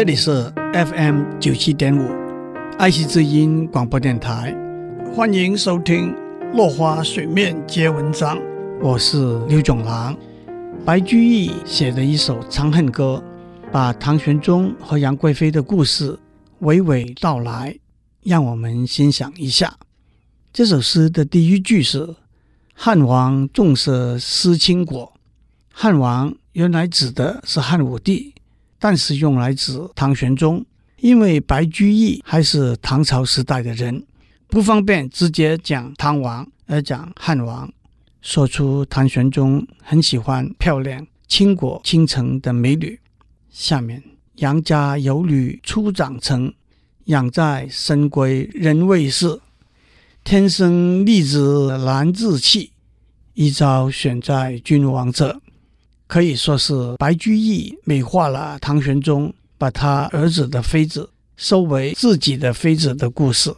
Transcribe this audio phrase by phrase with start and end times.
[0.00, 2.10] 这里是 FM 九七点五，
[2.78, 4.56] 爱惜之音广播电台，
[5.14, 6.14] 欢迎收听
[6.56, 8.38] 《落花水面皆文章》，
[8.80, 10.16] 我是刘炯郎。
[10.86, 13.22] 白居易写的一首《长恨歌》，
[13.70, 16.18] 把唐玄宗和杨贵妃的故事
[16.62, 17.76] 娓娓道来，
[18.22, 19.76] 让我们欣赏一下。
[20.50, 22.16] 这首诗的第一句是
[22.72, 25.12] “汉王重色思倾国”，
[25.70, 28.32] 汉王原来指的是汉武帝。
[28.80, 30.64] 但是用来指唐玄宗，
[30.96, 34.04] 因为白居易还是唐朝时代的人，
[34.48, 37.70] 不方便直接讲唐王，而讲汉王，
[38.22, 42.98] 说出唐玄宗很喜欢漂亮倾国倾城的美女。
[43.50, 44.02] 下面，
[44.36, 46.52] 杨家有女初长成，
[47.04, 49.40] 养在深闺人未识，
[50.24, 51.38] 天生丽质
[51.84, 52.72] 难自弃，
[53.34, 55.40] 一朝选在君王侧。
[56.10, 63.54] 可以说是白居易美化了唐玄宗把他儿子的妃子收为自己的妃子的故事。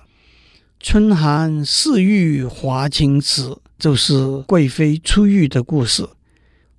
[0.79, 6.07] 春寒赐浴华清池，就是贵妃出浴的故事。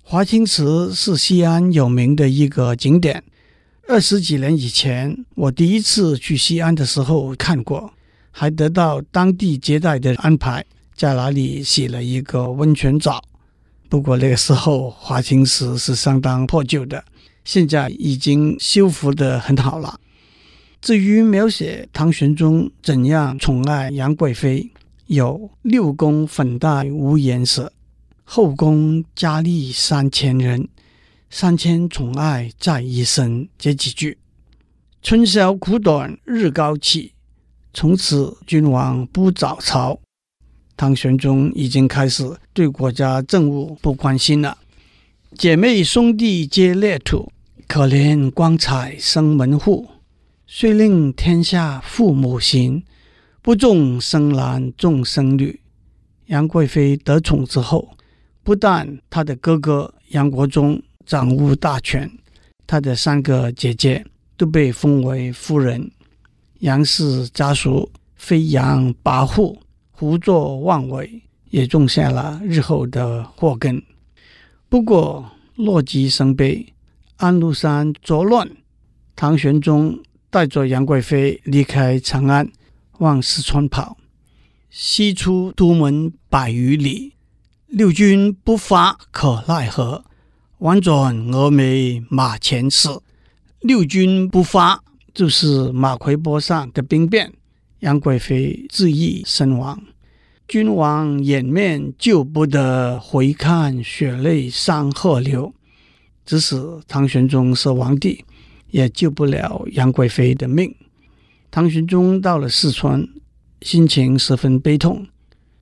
[0.04, 3.24] 华清池是西安有名的一个景点。
[3.88, 7.92] 二十几年以前，我第一次去西安的时候看过，
[8.30, 13.20] 还得到当地接待的安排，在哪里洗了一个温泉澡。
[13.88, 17.04] 不过那个时候，华清池是相当破旧的，
[17.44, 20.00] 现在已经修复得很好了。
[20.80, 24.70] 至于描写唐玄宗怎样宠爱杨贵妃，
[25.06, 27.72] 有“六宫粉黛无颜色，
[28.24, 30.68] 后宫佳丽三千人，
[31.30, 34.18] 三千宠爱在一身”这几句。
[35.02, 37.12] 春宵苦短日高起，
[37.72, 40.00] 从此君王不早朝。
[40.76, 44.58] 唐玄宗已经开始对国家政务不关心了。
[45.36, 47.30] 姐妹兄弟皆列土，
[47.66, 49.88] 可怜光彩生门户。
[50.46, 52.84] 遂令天下父母心，
[53.40, 55.58] 不重生男重生女。
[56.26, 57.96] 杨贵妃得宠之后，
[58.42, 62.10] 不但她的哥哥杨国忠掌握大权，
[62.66, 64.04] 她的三个姐姐
[64.36, 65.90] 都被封为夫人。
[66.60, 69.56] 杨氏家属飞扬跋扈。
[69.96, 73.80] 胡作妄为，也种下了日后的祸根。
[74.68, 76.74] 不过，乐极生悲，
[77.16, 78.50] 安禄山作乱，
[79.14, 79.96] 唐玄宗
[80.30, 82.50] 带着杨贵妃离开长安，
[82.98, 83.96] 往四川跑。
[84.68, 87.12] 西出都门百余里，
[87.68, 90.04] 六军不发可奈何？
[90.58, 93.00] 宛转蛾眉马前死。
[93.60, 94.82] 六军不发，
[95.14, 97.32] 就是马嵬坡上的兵变。
[97.84, 99.78] 杨贵妃自缢身亡，
[100.48, 105.52] 君王掩面救不得，回看血泪山河流。
[106.24, 106.56] 即使
[106.88, 108.24] 唐玄宗是皇帝，
[108.70, 110.74] 也救不了杨贵妃的命。
[111.50, 113.06] 唐玄宗到了四川，
[113.60, 115.06] 心情十分悲痛。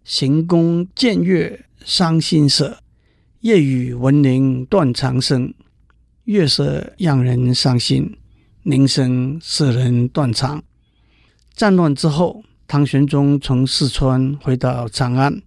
[0.04, 2.78] 行宫见月伤心色，
[3.40, 5.52] 夜雨闻铃断肠声。
[6.26, 8.16] 月色让人伤心，
[8.62, 10.62] 铃声使人断肠。
[11.54, 15.42] 战乱之后，唐玄宗从四川回到长安，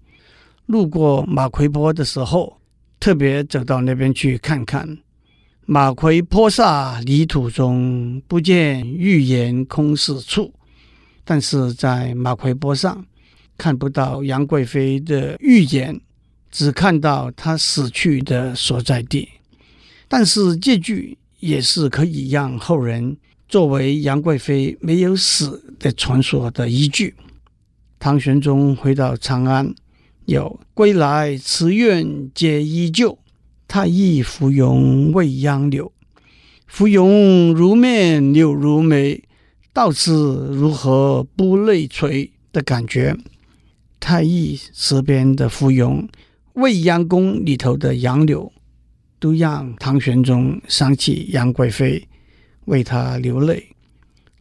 [0.67, 2.59] 路过马嵬坡的时候，
[2.99, 4.97] 特别走到那边去看看。
[5.66, 10.53] 马嵬坡下泥土中，不见玉颜空是处。
[11.23, 13.03] 但是在马嵬坡上
[13.57, 15.99] 看不到杨贵妃的玉颜，
[16.51, 19.27] 只看到她死去的所在地。
[20.07, 23.17] 但是这句也是可以让后人。
[23.47, 27.16] 作为杨贵妃没有死的传说的依据，
[28.00, 29.73] 唐玄宗回到长安，
[30.25, 33.19] 有“归来池苑皆依旧，
[33.67, 35.91] 太液芙蓉未央柳。
[36.66, 39.23] 芙蓉如面柳如眉，
[39.72, 43.16] 到此如何不泪垂”的感觉。
[44.00, 46.09] 太液池边的芙蓉，
[46.53, 48.51] 未央宫里头的杨柳，
[49.19, 52.07] 都让唐玄宗想起杨贵妃。
[52.66, 53.64] 为他流泪，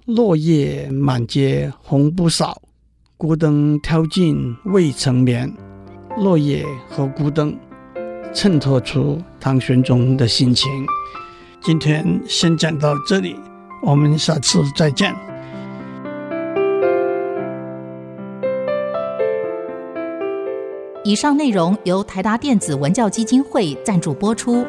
[0.07, 2.61] 落叶满阶红不扫，
[3.17, 5.53] 孤灯挑尽未成眠。
[6.17, 7.57] 落叶和孤灯
[8.33, 10.71] 衬托出唐玄宗的心情。
[11.61, 13.37] 今天先讲到这里，
[13.83, 15.15] 我们下次再见。
[21.03, 24.65] 以上内容由台达电子文教基金会赞助播出。